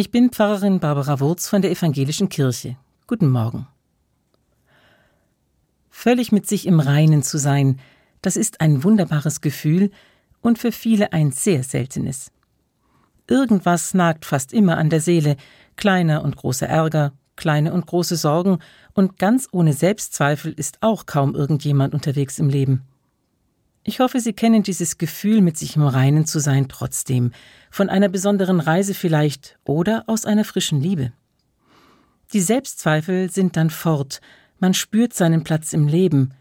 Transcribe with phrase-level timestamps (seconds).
[0.00, 2.78] Ich bin Pfarrerin Barbara Wurz von der Evangelischen Kirche.
[3.06, 3.66] Guten Morgen.
[5.90, 7.78] Völlig mit sich im Reinen zu sein,
[8.22, 9.90] das ist ein wunderbares Gefühl
[10.40, 12.32] und für viele ein sehr seltenes.
[13.28, 15.36] Irgendwas nagt fast immer an der Seele,
[15.76, 18.60] kleiner und großer Ärger, kleine und große Sorgen,
[18.94, 22.86] und ganz ohne Selbstzweifel ist auch kaum irgendjemand unterwegs im Leben.
[23.82, 27.32] Ich hoffe, Sie kennen dieses Gefühl, mit sich im Reinen zu sein, trotzdem,
[27.70, 31.12] von einer besonderen Reise vielleicht oder aus einer frischen Liebe.
[32.32, 34.20] Die Selbstzweifel sind dann fort,
[34.58, 36.34] man spürt seinen Platz im Leben,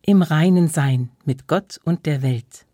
[0.00, 2.64] im reinen Sein mit Gott und der Welt.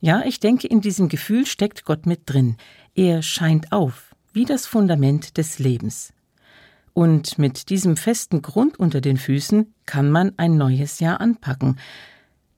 [0.00, 2.56] Ja, ich denke, in diesem Gefühl steckt Gott mit drin.
[2.94, 6.14] Er scheint auf, wie das Fundament des Lebens.
[6.94, 11.78] Und mit diesem festen Grund unter den Füßen kann man ein neues Jahr anpacken.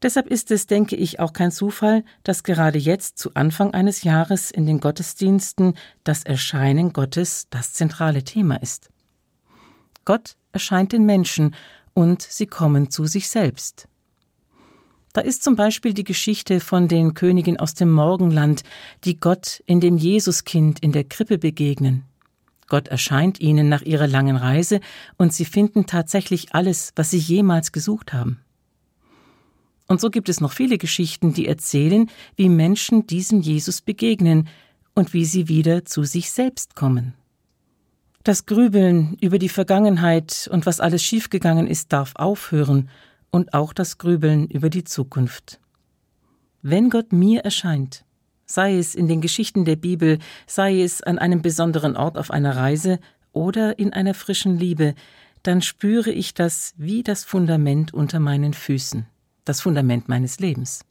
[0.02, 4.50] Deshalb ist es, denke ich, auch kein Zufall, dass gerade jetzt zu Anfang eines Jahres
[4.50, 8.90] in den Gottesdiensten das Erscheinen Gottes das zentrale Thema ist.
[10.04, 11.54] Gott erscheint den Menschen
[11.94, 13.86] und sie kommen zu sich selbst.
[15.12, 18.62] Da ist zum Beispiel die Geschichte von den Königen aus dem Morgenland,
[19.04, 22.04] die Gott in dem Jesuskind in der Krippe begegnen.
[22.66, 24.80] Gott erscheint ihnen nach ihrer langen Reise
[25.18, 28.40] und sie finden tatsächlich alles, was sie jemals gesucht haben.
[29.92, 34.48] Und so gibt es noch viele Geschichten, die erzählen, wie Menschen diesem Jesus begegnen
[34.94, 37.12] und wie sie wieder zu sich selbst kommen.
[38.24, 42.88] Das Grübeln über die Vergangenheit und was alles schiefgegangen ist, darf aufhören
[43.30, 45.60] und auch das Grübeln über die Zukunft.
[46.62, 48.06] Wenn Gott mir erscheint,
[48.46, 52.56] sei es in den Geschichten der Bibel, sei es an einem besonderen Ort auf einer
[52.56, 52.98] Reise
[53.32, 54.94] oder in einer frischen Liebe,
[55.42, 59.04] dann spüre ich das wie das Fundament unter meinen Füßen,
[59.44, 60.84] das Fundament meines Lebens.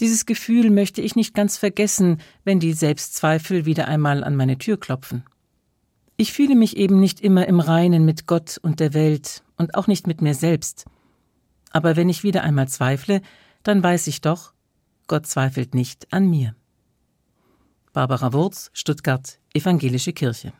[0.00, 4.78] Dieses Gefühl möchte ich nicht ganz vergessen, wenn die Selbstzweifel wieder einmal an meine Tür
[4.78, 5.24] klopfen.
[6.16, 9.86] Ich fühle mich eben nicht immer im Reinen mit Gott und der Welt und auch
[9.86, 10.84] nicht mit mir selbst.
[11.70, 13.22] Aber wenn ich wieder einmal zweifle,
[13.62, 14.52] dann weiß ich doch,
[15.08, 16.54] Gott zweifelt nicht an mir.
[17.92, 20.52] Barbara Wurz, Stuttgart, Evangelische Kirche.